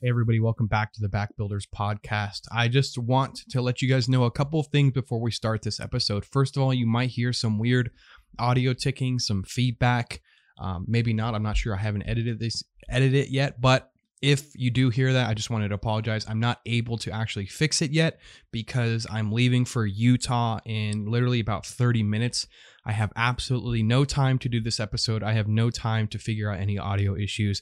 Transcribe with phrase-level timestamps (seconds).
[0.00, 2.42] Hey, everybody, welcome back to the Backbuilders podcast.
[2.52, 5.62] I just want to let you guys know a couple of things before we start
[5.62, 6.24] this episode.
[6.24, 7.90] First of all, you might hear some weird
[8.38, 10.22] audio ticking, some feedback.
[10.56, 11.34] Um, maybe not.
[11.34, 11.74] I'm not sure.
[11.74, 13.60] I haven't edited this, edited it yet.
[13.60, 13.90] But
[14.22, 16.24] if you do hear that, I just wanted to apologize.
[16.28, 18.20] I'm not able to actually fix it yet
[18.52, 22.46] because I'm leaving for Utah in literally about 30 minutes.
[22.88, 25.22] I have absolutely no time to do this episode.
[25.22, 27.60] I have no time to figure out any audio issues.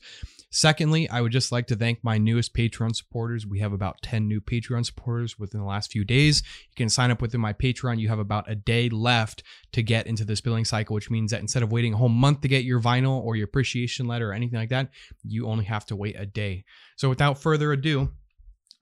[0.50, 3.44] Secondly, I would just like to thank my newest Patreon supporters.
[3.44, 6.44] We have about 10 new Patreon supporters within the last few days.
[6.70, 7.98] You can sign up within my Patreon.
[7.98, 9.42] You have about a day left
[9.72, 12.42] to get into this billing cycle, which means that instead of waiting a whole month
[12.42, 14.90] to get your vinyl or your appreciation letter or anything like that,
[15.24, 16.64] you only have to wait a day.
[16.94, 18.12] So without further ado,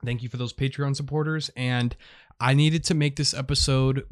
[0.05, 1.51] thank you for those Patreon supporters.
[1.57, 1.97] And
[2.39, 4.05] I needed to make this episode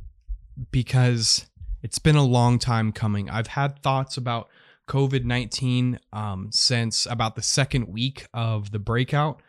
[0.71, 1.47] because
[1.83, 3.29] it's been a long time coming.
[3.29, 4.49] I've had thoughts about
[4.89, 9.43] COVID 19 um, since about the second week of the breakout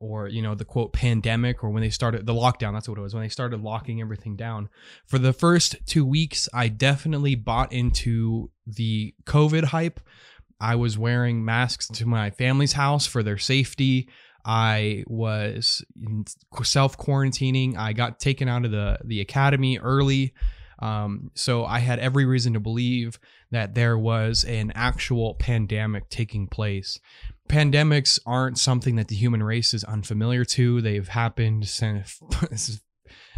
[0.00, 2.72] or, you know, the quote pandemic or when they started the lockdown.
[2.72, 4.68] That's what it was when they started locking everything down.
[5.06, 10.00] For the first two weeks, I definitely bought into the COVID hype.
[10.60, 14.08] I was wearing masks to my family's house for their safety.
[14.44, 15.82] I was
[16.62, 17.76] self quarantining.
[17.76, 20.34] I got taken out of the the academy early.
[20.84, 23.18] Um, so I had every reason to believe
[23.50, 27.00] that there was an actual pandemic taking place.
[27.48, 30.82] Pandemics aren't something that the human race is unfamiliar to.
[30.82, 32.20] They've happened since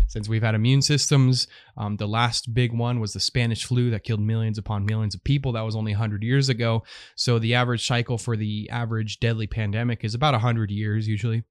[0.08, 1.46] since we've had immune systems.
[1.76, 5.22] Um, the last big one was the Spanish flu that killed millions upon millions of
[5.22, 5.52] people.
[5.52, 6.82] That was only 100 years ago.
[7.14, 11.44] So the average cycle for the average deadly pandemic is about 100 years usually.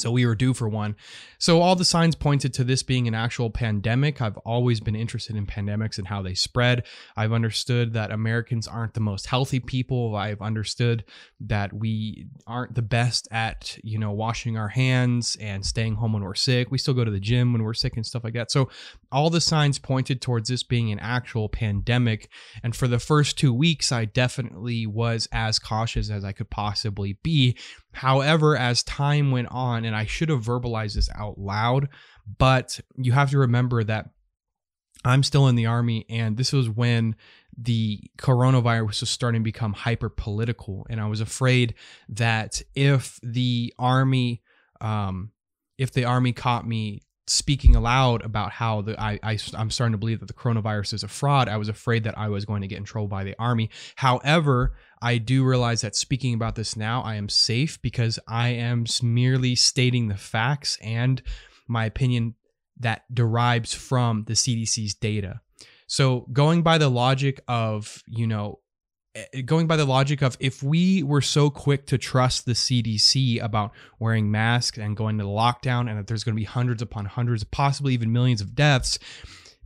[0.00, 0.96] So we were due for one.
[1.38, 4.20] So all the signs pointed to this being an actual pandemic.
[4.20, 6.84] I've always been interested in pandemics and how they spread.
[7.16, 10.16] I've understood that Americans aren't the most healthy people.
[10.16, 11.04] I've understood
[11.40, 16.22] that we aren't the best at, you know, washing our hands and staying home when
[16.22, 16.70] we're sick.
[16.70, 18.50] We still go to the gym when we're sick and stuff like that.
[18.50, 18.68] So
[19.12, 22.28] all the signs pointed towards this being an actual pandemic.
[22.62, 27.14] And for the first 2 weeks I definitely was as cautious as I could possibly
[27.22, 27.56] be.
[27.92, 31.88] However, as time went on and I should have verbalized this out loud,
[32.38, 34.10] but you have to remember that
[35.04, 37.16] I'm still in the army, and this was when
[37.56, 40.86] the coronavirus was starting to become hyper political.
[40.90, 41.74] And I was afraid
[42.10, 44.42] that if the army,
[44.80, 45.32] um,
[45.78, 47.00] if the army caught me
[47.30, 51.02] speaking aloud about how the I, I I'm starting to believe that the coronavirus is
[51.04, 53.36] a fraud, I was afraid that I was going to get in trouble by the
[53.38, 53.70] army.
[53.96, 58.84] However, I do realize that speaking about this now, I am safe because I am
[59.02, 61.22] merely stating the facts and
[61.68, 62.34] my opinion
[62.78, 65.40] that derives from the CDC's data.
[65.86, 68.60] So, going by the logic of, you know,
[69.14, 73.42] Eh, going by the logic of if we were so quick to trust the CDC
[73.42, 76.80] about wearing masks and going to the lockdown and that there's going to be hundreds
[76.80, 78.98] upon hundreds, possibly even millions of deaths,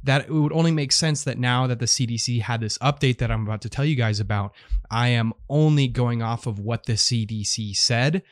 [0.02, 3.30] that it would only make sense that now that the CDC had this update that
[3.30, 4.54] I'm about to tell you guys about,
[4.90, 8.22] I am only going off of what the CDC said,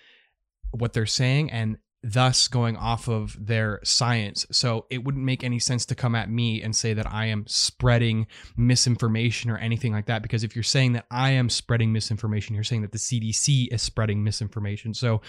[0.71, 4.45] what they're saying, and thus going off of their science.
[4.51, 7.47] So it wouldn't make any sense to come at me and say that I am
[7.47, 8.27] spreading
[8.57, 10.23] misinformation or anything like that.
[10.23, 13.83] Because if you're saying that I am spreading misinformation, you're saying that the CDC is
[13.83, 14.95] spreading misinformation.
[14.95, 15.21] So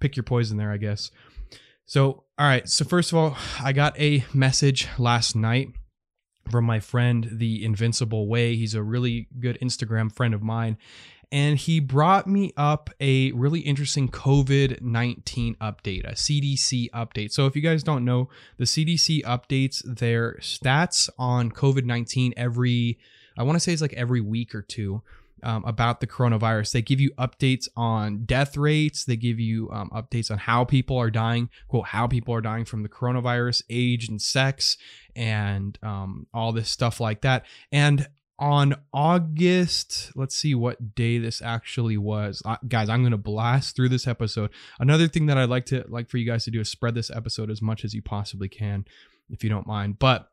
[0.00, 1.10] pick your poison there, I guess.
[1.86, 2.68] So, all right.
[2.68, 5.68] So, first of all, I got a message last night
[6.50, 8.56] from my friend, The Invincible Way.
[8.56, 10.76] He's a really good Instagram friend of mine.
[11.30, 17.32] And he brought me up a really interesting COVID 19 update, a CDC update.
[17.32, 22.98] So, if you guys don't know, the CDC updates their stats on COVID 19 every,
[23.36, 25.02] I want to say it's like every week or two
[25.42, 26.72] um, about the coronavirus.
[26.72, 29.04] They give you updates on death rates.
[29.04, 32.64] They give you um, updates on how people are dying, quote, how people are dying
[32.64, 34.76] from the coronavirus, age and sex,
[35.14, 37.44] and um, all this stuff like that.
[37.72, 38.08] And
[38.38, 42.40] on August, let's see what day this actually was.
[42.44, 44.50] Uh, guys, I'm going to blast through this episode.
[44.78, 47.10] Another thing that I'd like to like for you guys to do is spread this
[47.10, 48.84] episode as much as you possibly can
[49.28, 49.98] if you don't mind.
[49.98, 50.30] But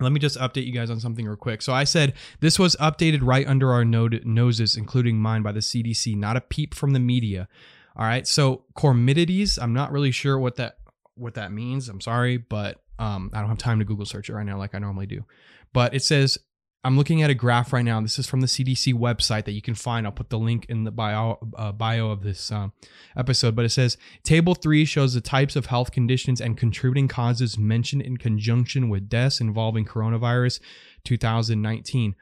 [0.00, 1.62] let me just update you guys on something real quick.
[1.62, 6.16] So I said this was updated right under our noses, including mine by the CDC,
[6.16, 7.48] not a peep from the media.
[7.96, 8.26] All right.
[8.26, 10.78] So Comirnaties, I'm not really sure what that
[11.14, 11.88] what that means.
[11.88, 14.74] I'm sorry, but um, I don't have time to Google search it right now like
[14.74, 15.24] I normally do.
[15.72, 16.38] But it says
[16.84, 17.98] I'm looking at a graph right now.
[18.02, 20.06] This is from the CDC website that you can find.
[20.06, 22.68] I'll put the link in the bio uh, bio of this uh,
[23.16, 23.56] episode.
[23.56, 28.02] But it says Table three shows the types of health conditions and contributing causes mentioned
[28.02, 30.60] in conjunction with deaths involving coronavirus
[31.04, 32.16] 2019.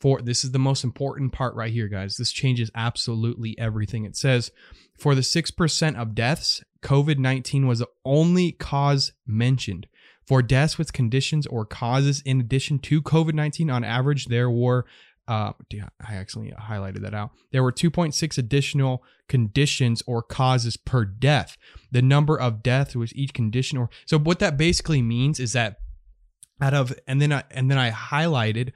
[0.00, 2.16] For this is the most important part right here, guys.
[2.16, 4.04] This changes absolutely everything.
[4.04, 4.52] It says
[4.96, 9.88] for the six percent of deaths, COVID 19 was the only cause mentioned.
[10.26, 14.86] For deaths with conditions or causes in addition to COVID 19, on average, there were,
[15.28, 15.52] uh,
[16.06, 17.30] I actually highlighted that out.
[17.52, 21.56] There were 2.6 additional conditions or causes per death.
[21.90, 25.78] The number of deaths with each condition or so what that basically means is that
[26.60, 28.72] out of and then I and then I highlighted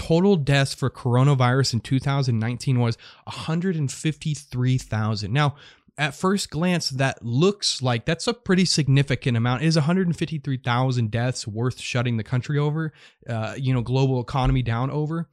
[0.00, 5.30] total deaths for coronavirus in 2019 was 153,000.
[5.30, 5.56] Now,
[6.00, 9.62] at first glance, that looks like that's a pretty significant amount.
[9.62, 12.94] Is 153,000 deaths worth shutting the country over?
[13.28, 15.28] Uh, you know, global economy down over?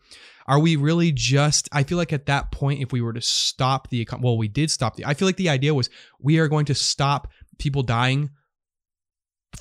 [0.46, 1.70] Are we really just?
[1.72, 4.70] I feel like at that point, if we were to stop the, well, we did
[4.70, 5.06] stop the.
[5.06, 8.30] I feel like the idea was we are going to stop people dying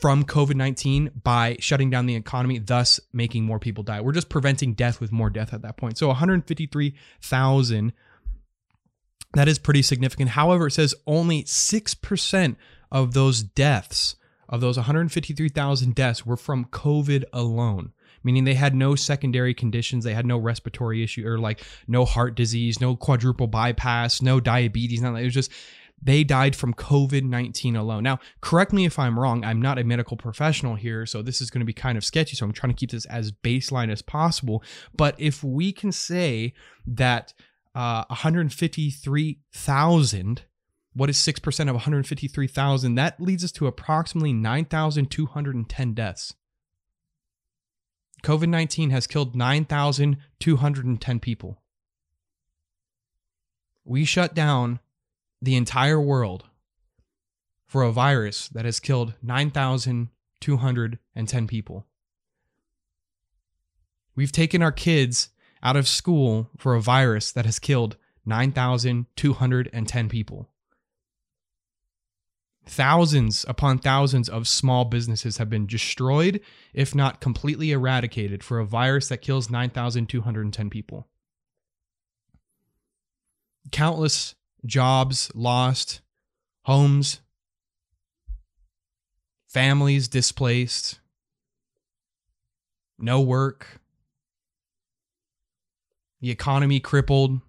[0.00, 4.00] from COVID 19 by shutting down the economy, thus making more people die.
[4.00, 5.98] We're just preventing death with more death at that point.
[5.98, 7.92] So 153,000
[9.34, 10.30] that is pretty significant.
[10.30, 12.56] However, it says only 6%
[12.90, 14.16] of those deaths,
[14.48, 17.92] of those 153,000 deaths, were from COVID alone,
[18.22, 20.04] meaning they had no secondary conditions.
[20.04, 25.02] They had no respiratory issue or like no heart disease, no quadruple bypass, no diabetes.
[25.02, 25.16] None.
[25.16, 25.52] It was just
[26.02, 28.02] they died from COVID 19 alone.
[28.02, 29.44] Now, correct me if I'm wrong.
[29.44, 32.36] I'm not a medical professional here, so this is going to be kind of sketchy.
[32.36, 34.62] So I'm trying to keep this as baseline as possible.
[34.94, 36.54] But if we can say
[36.86, 37.32] that
[37.76, 40.42] uh, 153,000.
[40.94, 42.94] What is 6% of 153,000?
[42.94, 46.32] That leads us to approximately 9,210 deaths.
[48.22, 51.60] COVID 19 has killed 9,210 people.
[53.84, 54.80] We shut down
[55.42, 56.44] the entire world
[57.66, 61.86] for a virus that has killed 9,210 people.
[64.14, 65.28] We've taken our kids
[65.62, 70.48] out of school for a virus that has killed 9,210 people.
[72.68, 76.40] Thousands upon thousands of small businesses have been destroyed,
[76.74, 81.06] if not completely eradicated, for a virus that kills 9,210 people.
[83.70, 86.00] Countless jobs lost,
[86.64, 87.20] homes,
[89.46, 90.98] families displaced,
[92.98, 93.80] no work,
[96.20, 97.40] the economy crippled,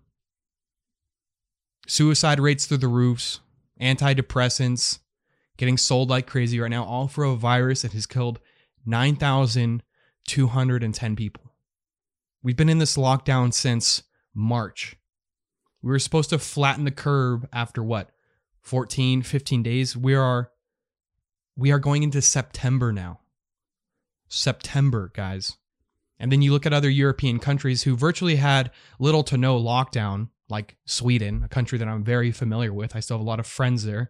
[1.87, 3.39] suicide rates through the roofs,
[3.81, 4.99] antidepressants
[5.57, 8.39] getting sold like crazy right now, all for a virus that has killed
[8.85, 11.51] 9,210 people.
[12.43, 14.03] We've been in this lockdown since
[14.33, 14.95] March.
[15.81, 18.11] We were supposed to flatten the curve after what?
[18.61, 19.97] 14, 15 days.
[19.97, 20.51] We are
[21.55, 23.21] we are going into September now.
[24.27, 25.57] September, guys.
[26.19, 30.29] And then you look at other European countries who virtually had little to no lockdown,
[30.49, 32.95] like Sweden, a country that I'm very familiar with.
[32.95, 34.09] I still have a lot of friends there,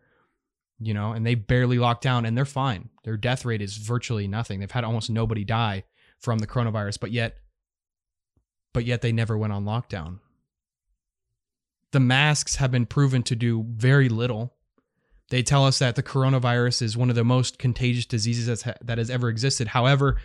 [0.80, 2.90] you know, and they barely locked down and they're fine.
[3.04, 4.60] Their death rate is virtually nothing.
[4.60, 5.84] They've had almost nobody die
[6.20, 7.38] from the coronavirus, but yet
[8.74, 10.20] but yet they never went on lockdown.
[11.94, 14.54] The masks have been proven to do very little.
[15.30, 19.10] They tell us that the coronavirus is one of the most contagious diseases that has
[19.10, 19.70] ever existed.
[19.70, 20.18] However,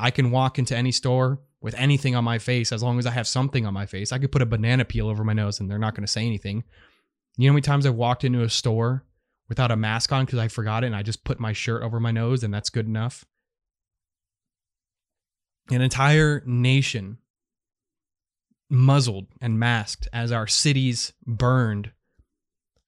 [0.00, 3.10] I can walk into any store with anything on my face as long as I
[3.10, 4.12] have something on my face.
[4.12, 6.24] I could put a banana peel over my nose and they're not going to say
[6.24, 6.64] anything.
[7.36, 9.04] You know how many times I've walked into a store
[9.48, 12.00] without a mask on because I forgot it and I just put my shirt over
[12.00, 13.24] my nose and that's good enough?
[15.70, 17.18] An entire nation
[18.70, 21.92] muzzled and masked as our cities burned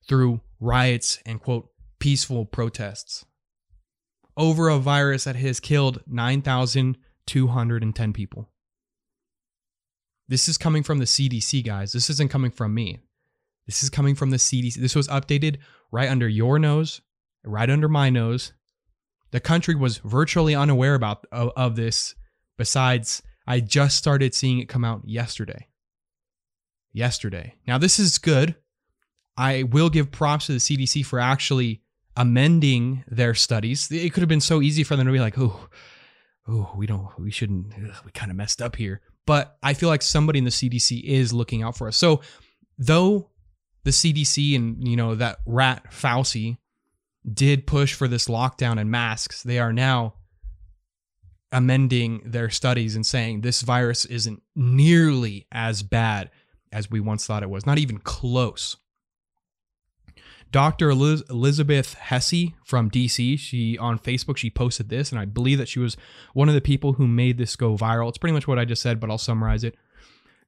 [0.09, 3.25] through riots and quote peaceful protests
[4.37, 8.51] over a virus that has killed 9,210 people.
[10.29, 11.93] This is coming from the CDC, guys.
[11.93, 13.01] This isn't coming from me.
[13.67, 14.77] This is coming from the CDC.
[14.77, 15.59] This was updated
[15.91, 17.03] right under your nose,
[17.45, 18.53] right under my nose.
[19.31, 22.15] The country was virtually unaware about of, of this.
[22.57, 25.69] Besides, I just started seeing it come out yesterday.
[26.93, 27.55] Yesterday.
[27.67, 28.57] Now this is good.
[29.37, 31.82] I will give props to the CDC for actually
[32.17, 33.91] amending their studies.
[33.91, 35.69] It could have been so easy for them to be like, oh,
[36.49, 39.01] oh, we don't, we shouldn't, ugh, we kind of messed up here.
[39.27, 41.97] But I feel like somebody in the CDC is looking out for us.
[41.97, 42.23] So
[42.79, 43.31] though
[43.85, 46.59] the CDC and you know that rat Fauci
[47.31, 50.15] did push for this lockdown and masks, they are now
[51.53, 56.31] amending their studies and saying this virus isn't nearly as bad
[56.73, 58.77] as we once thought it was, not even close.
[60.53, 60.91] Dr.
[60.91, 65.69] Eliz- Elizabeth Hesse from DC, she on Facebook, she posted this, and I believe that
[65.69, 65.97] she was
[66.35, 68.09] one of the people who made this go viral.
[68.11, 69.75] It's pretty much what I just said, but I'll summarize it.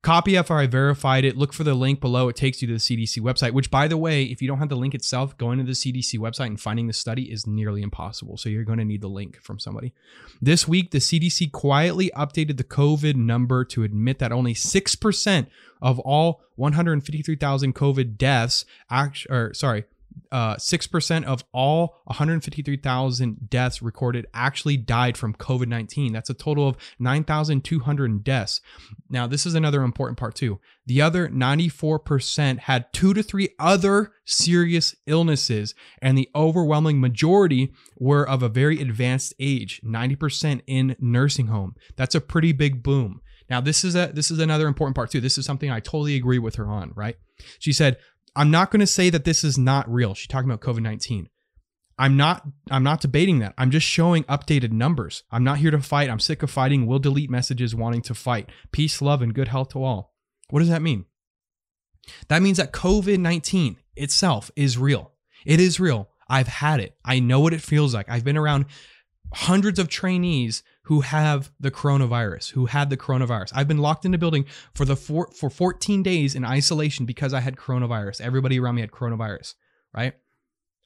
[0.02, 1.34] Copy after I verified it.
[1.34, 2.28] Look for the link below.
[2.28, 4.68] It takes you to the CDC website, which, by the way, if you don't have
[4.68, 8.36] the link itself, going to the CDC website and finding the study is nearly impossible.
[8.36, 9.94] So you're going to need the link from somebody.
[10.42, 15.46] This week, the CDC quietly updated the COVID number to admit that only 6%
[15.80, 19.84] of all 153,000 COVID deaths, act, or sorry,
[20.32, 26.12] uh, 6% of all 153,000 deaths recorded actually died from COVID 19.
[26.12, 28.60] That's a total of 9,200 deaths.
[29.08, 30.60] Now, this is another important part, too.
[30.86, 38.28] The other 94% had two to three other serious illnesses, and the overwhelming majority were
[38.28, 41.74] of a very advanced age 90% in nursing home.
[41.96, 43.20] That's a pretty big boom.
[43.50, 45.20] Now, this is a this is another important part too.
[45.20, 47.16] This is something I totally agree with her on, right?
[47.58, 47.98] She said
[48.36, 50.14] I'm not going to say that this is not real.
[50.14, 51.28] She's talking about COVID 19.
[51.96, 53.54] I'm not I'm not debating that.
[53.56, 55.22] I'm just showing updated numbers.
[55.30, 56.10] I'm not here to fight.
[56.10, 56.86] I'm sick of fighting.
[56.86, 58.50] We'll delete messages wanting to fight.
[58.72, 60.14] Peace, love, and good health to all.
[60.50, 61.06] What does that mean?
[62.28, 65.12] That means that COVID-19 itself is real.
[65.46, 66.10] It is real.
[66.28, 66.96] I've had it.
[67.04, 68.10] I know what it feels like.
[68.10, 68.66] I've been around
[69.34, 73.52] hundreds of trainees who have the coronavirus, who had the coronavirus.
[73.54, 77.32] I've been locked in a building for the four, for 14 days in isolation because
[77.32, 78.20] I had coronavirus.
[78.20, 79.54] Everybody around me had coronavirus,
[79.94, 80.14] right?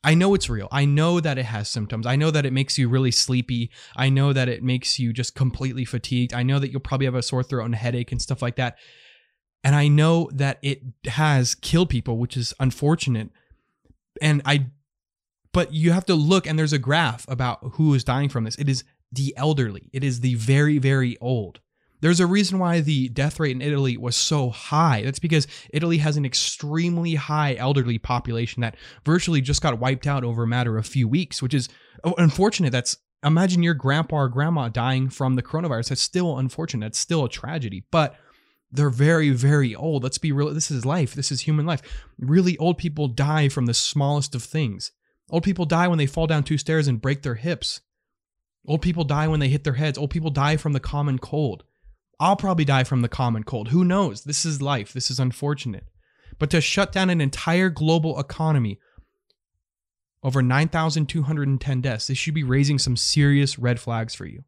[0.04, 0.68] I know it's real.
[0.70, 2.06] I know that it has symptoms.
[2.06, 3.70] I know that it makes you really sleepy.
[3.96, 6.32] I know that it makes you just completely fatigued.
[6.32, 8.78] I know that you'll probably have a sore throat and headache and stuff like that.
[9.64, 13.30] And I know that it has killed people, which is unfortunate.
[14.22, 14.68] And I
[15.58, 18.54] but you have to look and there's a graph about who is dying from this.
[18.60, 19.90] It is the elderly.
[19.92, 21.58] It is the very, very old.
[22.00, 25.02] There's a reason why the death rate in Italy was so high.
[25.02, 30.22] That's because Italy has an extremely high elderly population that virtually just got wiped out
[30.22, 31.68] over a matter of a few weeks, which is
[32.04, 32.70] oh, unfortunate.
[32.70, 35.88] That's imagine your grandpa or grandma dying from the coronavirus.
[35.88, 36.84] That's still unfortunate.
[36.86, 37.82] That's still a tragedy.
[37.90, 38.14] But
[38.70, 40.04] they're very, very old.
[40.04, 40.54] Let's be real.
[40.54, 41.16] This is life.
[41.16, 41.82] This is human life.
[42.16, 44.92] Really old people die from the smallest of things.
[45.30, 47.80] Old people die when they fall down two stairs and break their hips.
[48.66, 49.98] Old people die when they hit their heads.
[49.98, 51.64] Old people die from the common cold.
[52.20, 53.68] I'll probably die from the common cold.
[53.68, 54.24] Who knows?
[54.24, 54.92] This is life.
[54.92, 55.86] This is unfortunate.
[56.38, 58.78] But to shut down an entire global economy,
[60.22, 64.44] over 9,210 deaths, this should be raising some serious red flags for you.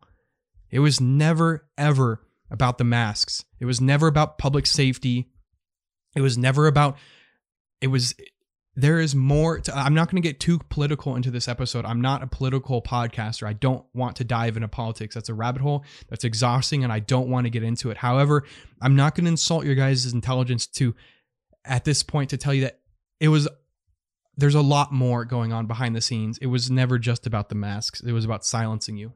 [0.70, 3.44] It was never, ever about the masks.
[3.60, 5.30] It was never about public safety.
[6.14, 6.96] It was never about,
[7.80, 8.14] it was,
[8.80, 11.84] there is more to, i'm not going to get too political into this episode.
[11.84, 13.46] I'm not a political podcaster.
[13.46, 15.14] I don't want to dive into politics.
[15.14, 15.84] That's a rabbit hole.
[16.08, 17.96] That's exhausting and i don't want to get into it.
[17.96, 18.44] However
[18.80, 20.94] i'm not going to insult your guys' intelligence to
[21.64, 22.80] at this point to tell you that
[23.18, 23.48] it was
[24.36, 26.38] there's a lot more going on behind the scenes.
[26.38, 28.00] It was never just about the masks.
[28.00, 29.12] It was about silencing you.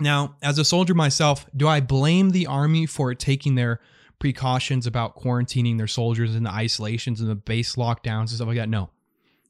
[0.00, 3.80] Now as a soldier myself do i blame the army for taking their
[4.20, 8.58] precautions about quarantining their soldiers and the isolations and the base lockdowns and stuff like
[8.58, 8.68] that.
[8.68, 8.90] No,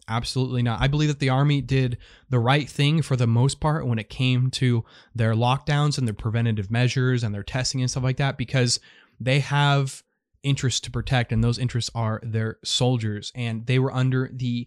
[0.08, 0.80] absolutely not.
[0.80, 1.98] I believe that the Army did
[2.30, 4.84] the right thing for the most part when it came to
[5.14, 8.80] their lockdowns and their preventative measures and their testing and stuff like that because
[9.18, 10.02] they have
[10.42, 14.66] interests to protect and those interests are their soldiers and they were under the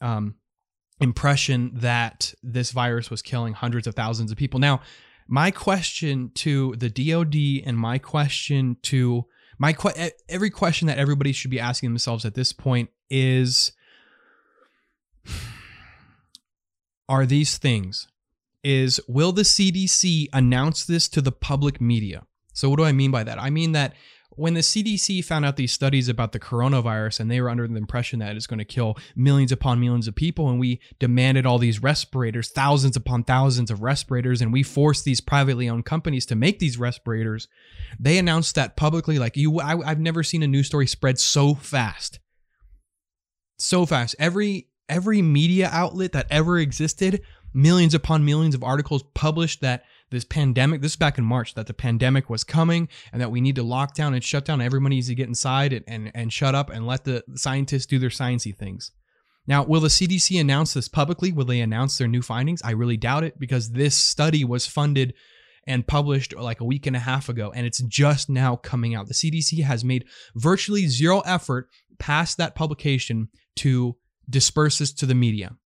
[0.00, 0.36] um,
[1.00, 4.60] impression that this virus was killing hundreds of thousands of people.
[4.60, 4.82] Now,
[5.26, 9.26] my question to the DoD and my question to
[9.58, 13.72] my que- every question that everybody should be asking themselves at this point is
[17.08, 18.08] are these things
[18.62, 22.24] is will the CDC announce this to the public media?
[22.52, 23.40] So what do I mean by that?
[23.40, 23.94] I mean that
[24.38, 27.76] when the CDC found out these studies about the coronavirus and they were under the
[27.76, 31.58] impression that it's going to kill millions upon millions of people, and we demanded all
[31.58, 36.36] these respirators, thousands upon thousands of respirators, and we forced these privately owned companies to
[36.36, 37.48] make these respirators,
[37.98, 39.18] they announced that publicly.
[39.18, 42.20] Like you, I, I've never seen a news story spread so fast,
[43.58, 44.14] so fast.
[44.18, 50.24] Every every media outlet that ever existed, millions upon millions of articles published that this
[50.24, 53.56] pandemic, this is back in March, that the pandemic was coming and that we need
[53.56, 54.60] to lock down and shut down.
[54.60, 57.98] Everybody needs to get inside and, and, and shut up and let the scientists do
[57.98, 58.92] their sciencey things.
[59.46, 61.32] Now, will the CDC announce this publicly?
[61.32, 62.60] Will they announce their new findings?
[62.62, 65.14] I really doubt it because this study was funded
[65.66, 69.06] and published like a week and a half ago, and it's just now coming out.
[69.06, 73.96] The CDC has made virtually zero effort past that publication to
[74.28, 75.56] disperse this to the media.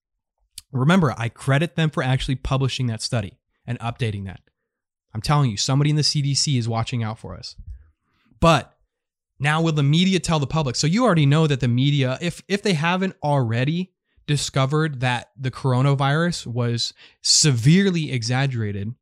[0.72, 3.38] Remember, I credit them for actually publishing that study.
[3.66, 4.40] And updating that.
[5.14, 7.56] I'm telling you, somebody in the CDC is watching out for us.
[8.40, 8.74] But
[9.38, 10.76] now will the media tell the public?
[10.76, 13.92] So you already know that the media, if if they haven't already
[14.26, 18.94] discovered that the coronavirus was severely exaggerated,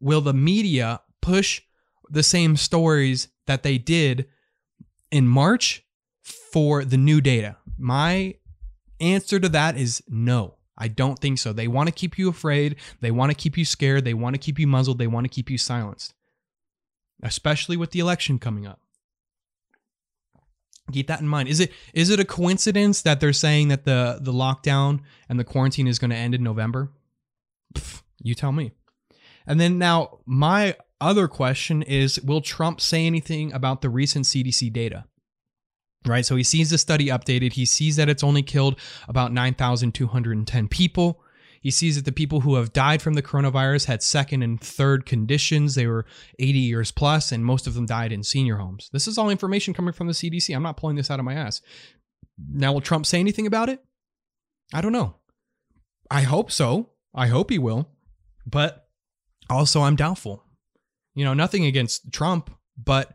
[0.00, 1.62] will the media push
[2.10, 4.26] the same stories that they did
[5.10, 5.84] in March
[6.22, 7.56] for the new data?
[7.78, 8.34] My
[9.00, 10.56] answer to that is no.
[10.76, 11.52] I don't think so.
[11.52, 12.76] They want to keep you afraid.
[13.00, 14.04] They want to keep you scared.
[14.04, 14.98] They want to keep you muzzled.
[14.98, 16.14] They want to keep you silenced,
[17.22, 18.80] especially with the election coming up.
[20.90, 21.48] Keep that in mind.
[21.48, 25.44] Is it is it a coincidence that they're saying that the the lockdown and the
[25.44, 26.90] quarantine is going to end in November?
[27.74, 28.72] Pff, you tell me.
[29.46, 34.72] And then now my other question is will Trump say anything about the recent CDC
[34.72, 35.04] data?
[36.06, 36.24] Right?
[36.24, 37.52] So he sees the study updated.
[37.52, 38.78] He sees that it's only killed
[39.08, 41.22] about 9,210 people.
[41.60, 45.06] He sees that the people who have died from the coronavirus had second and third
[45.06, 45.76] conditions.
[45.76, 46.04] They were
[46.40, 48.90] 80 years plus, and most of them died in senior homes.
[48.92, 50.54] This is all information coming from the CDC.
[50.54, 51.62] I'm not pulling this out of my ass.
[52.50, 53.84] Now, will Trump say anything about it?
[54.74, 55.16] I don't know.
[56.10, 56.90] I hope so.
[57.14, 57.88] I hope he will.
[58.44, 58.88] But
[59.48, 60.44] also, I'm doubtful.
[61.14, 63.14] You know, nothing against Trump, but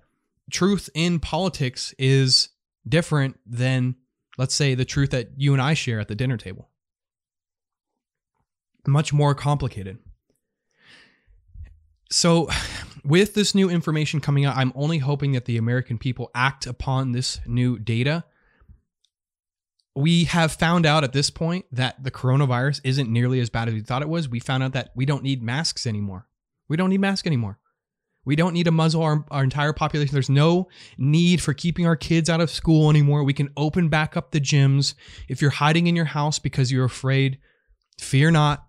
[0.52, 2.50] truth in politics is
[2.90, 3.96] different than,
[4.38, 6.70] let's say, the truth that you and I share at the dinner table.
[8.86, 9.98] Much more complicated.
[12.10, 12.50] So,
[13.04, 17.12] with this new information coming out, I'm only hoping that the American people act upon
[17.12, 18.26] this new data.
[19.96, 23.74] We have found out at this point that the coronavirus isn't nearly as bad as
[23.74, 24.30] we thought it was.
[24.30, 26.28] We found out that we don't need masks anymore.
[26.68, 27.58] We don't need masks anymore.
[28.28, 30.12] We don't need to muzzle our, our entire population.
[30.12, 30.68] There's no
[30.98, 33.24] need for keeping our kids out of school anymore.
[33.24, 34.96] We can open back up the gyms.
[35.30, 37.38] If you're hiding in your house because you're afraid,
[37.98, 38.66] fear not,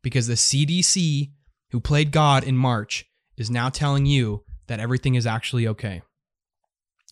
[0.00, 1.30] because the CDC,
[1.72, 3.04] who played God in March,
[3.36, 6.00] is now telling you that everything is actually okay.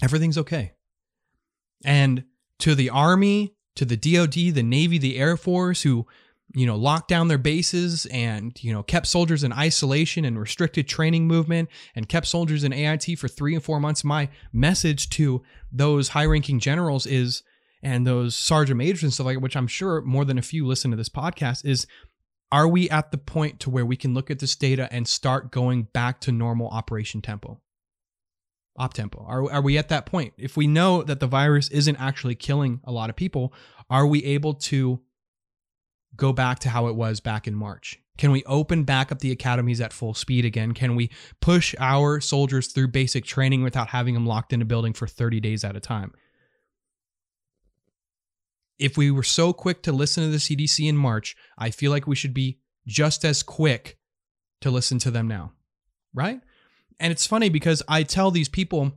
[0.02, 0.72] Everything's okay.
[1.84, 2.24] And
[2.60, 6.06] to the Army, to the DoD, the Navy, the Air Force, who
[6.54, 10.88] you know, locked down their bases and, you know, kept soldiers in isolation and restricted
[10.88, 14.02] training movement and kept soldiers in AIT for three and four months.
[14.02, 17.42] My message to those high ranking generals is,
[17.82, 20.90] and those sergeant majors and stuff like which I'm sure more than a few listen
[20.90, 21.86] to this podcast, is
[22.52, 25.52] are we at the point to where we can look at this data and start
[25.52, 27.60] going back to normal operation tempo?
[28.76, 29.24] Op tempo.
[29.26, 30.34] Are, are we at that point?
[30.36, 33.52] If we know that the virus isn't actually killing a lot of people,
[33.88, 35.00] are we able to
[36.16, 37.98] go back to how it was back in March?
[38.18, 40.72] Can we open back up the academies at full speed again?
[40.72, 44.92] Can we push our soldiers through basic training without having them locked in a building
[44.92, 46.12] for 30 days at a time?
[48.78, 52.06] If we were so quick to listen to the CDC in March, I feel like
[52.06, 53.98] we should be just as quick
[54.60, 55.52] to listen to them now,
[56.12, 56.40] right?
[56.98, 58.92] And it's funny because I tell these people,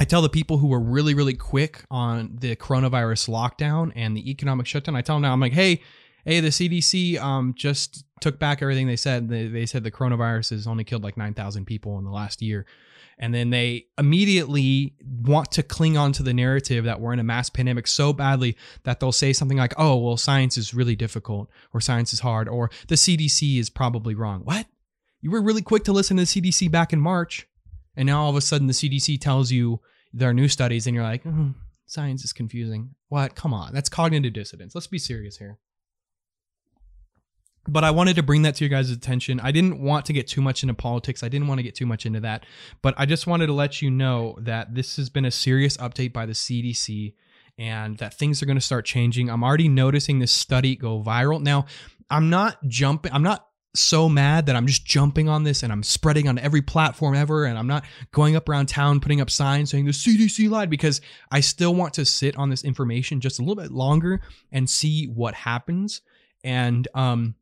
[0.00, 4.30] I tell the people who were really, really quick on the coronavirus lockdown and the
[4.30, 5.82] economic shutdown, I tell them now, I'm like, hey,
[6.24, 9.28] hey, the CDC um, just took back everything they said.
[9.28, 12.66] They, they said the coronavirus has only killed like 9,000 people in the last year.
[13.18, 17.24] And then they immediately want to cling on to the narrative that we're in a
[17.24, 21.50] mass pandemic so badly that they'll say something like, oh, well, science is really difficult,
[21.72, 24.40] or science is hard, or the CDC is probably wrong.
[24.44, 24.66] What?
[25.20, 27.46] You were really quick to listen to the CDC back in March.
[27.96, 29.80] And now all of a sudden the CDC tells you
[30.12, 31.54] there are new studies, and you're like, mm,
[31.86, 32.94] science is confusing.
[33.08, 33.34] What?
[33.34, 33.72] Come on.
[33.72, 34.74] That's cognitive dissonance.
[34.74, 35.58] Let's be serious here
[37.68, 39.40] but I wanted to bring that to your guys' attention.
[39.40, 41.22] I didn't want to get too much into politics.
[41.22, 42.44] I didn't want to get too much into that,
[42.82, 46.12] but I just wanted to let you know that this has been a serious update
[46.12, 47.14] by the CDC
[47.58, 49.30] and that things are going to start changing.
[49.30, 51.40] I'm already noticing this study go viral.
[51.40, 51.66] Now,
[52.10, 55.82] I'm not jumping, I'm not so mad that I'm just jumping on this and I'm
[55.82, 59.70] spreading on every platform ever and I'm not going up around town putting up signs
[59.70, 63.42] saying the CDC lied because I still want to sit on this information just a
[63.42, 64.20] little bit longer
[64.50, 66.02] and see what happens.
[66.44, 67.34] And um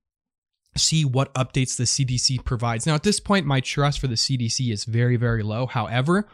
[0.77, 2.87] see what updates the CDC provides.
[2.87, 5.67] Now, at this point, my trust for the CDC is very, very low.
[5.67, 6.29] However,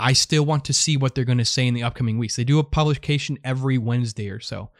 [0.00, 2.36] I still want to see what they're going to say in the upcoming weeks.
[2.36, 4.70] They do a publication every Wednesday or so.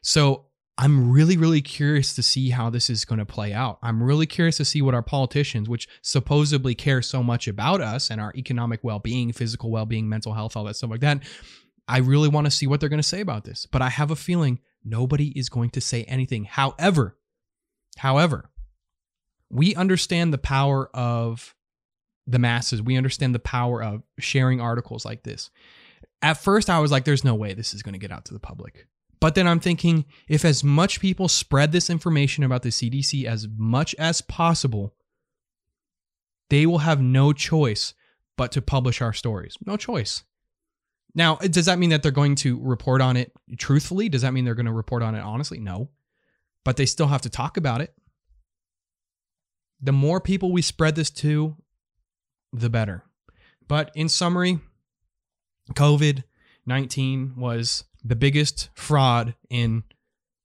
[0.00, 0.46] So
[0.78, 3.78] I'm really, really curious to see how this is going to play out.
[3.82, 8.10] I'm really curious to see what our politicians, which supposedly care so much about us
[8.10, 11.22] and our economic well being, physical well being, mental health, all that stuff like that.
[11.86, 13.66] I really want to see what they're going to say about this.
[13.66, 16.44] But I have a feeling nobody is going to say anything.
[16.44, 17.18] However,
[17.96, 18.50] However,
[19.50, 21.54] we understand the power of
[22.26, 22.80] the masses.
[22.80, 25.50] We understand the power of sharing articles like this.
[26.22, 28.34] At first, I was like, there's no way this is going to get out to
[28.34, 28.86] the public.
[29.20, 33.48] But then I'm thinking if as much people spread this information about the CDC as
[33.54, 34.94] much as possible,
[36.48, 37.94] they will have no choice
[38.36, 39.56] but to publish our stories.
[39.66, 40.22] No choice.
[41.14, 44.08] Now, does that mean that they're going to report on it truthfully?
[44.08, 45.58] Does that mean they're going to report on it honestly?
[45.58, 45.90] No.
[46.64, 47.94] But they still have to talk about it.
[49.80, 51.56] The more people we spread this to,
[52.52, 53.04] the better.
[53.66, 54.60] But in summary,
[55.74, 56.24] COVID
[56.66, 59.82] 19 was the biggest fraud in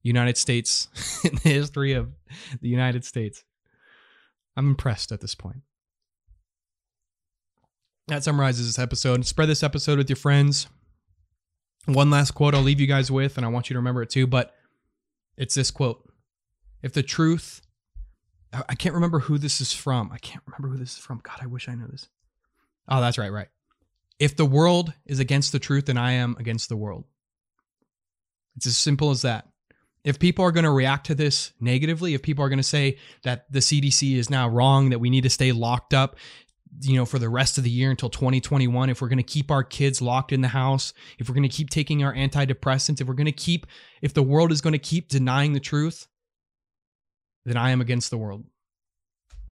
[0.02, 0.88] United States
[1.24, 2.10] in the history of
[2.60, 3.44] the United States.
[4.56, 5.62] I'm impressed at this point.
[8.08, 9.26] That summarizes this episode.
[9.26, 10.68] Spread this episode with your friends.
[11.86, 14.10] One last quote I'll leave you guys with, and I want you to remember it
[14.10, 14.54] too, but
[15.36, 16.05] it's this quote
[16.82, 17.62] If the truth,
[18.52, 20.10] I can't remember who this is from.
[20.12, 21.20] I can't remember who this is from.
[21.22, 22.08] God, I wish I knew this.
[22.88, 23.48] Oh, that's right, right.
[24.18, 27.04] If the world is against the truth, then I am against the world.
[28.56, 29.48] It's as simple as that.
[30.04, 32.98] If people are going to react to this negatively, if people are going to say
[33.24, 36.16] that the CDC is now wrong, that we need to stay locked up,
[36.82, 39.50] you know, for the rest of the year until 2021, if we're going to keep
[39.50, 43.08] our kids locked in the house, if we're going to keep taking our antidepressants, if
[43.08, 43.66] we're going to keep,
[44.00, 46.06] if the world is going to keep denying the truth,
[47.46, 48.44] then I am against the world.